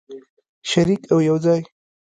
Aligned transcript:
شریک 0.69 1.01
او 1.13 1.17
یوځای. 1.27 1.61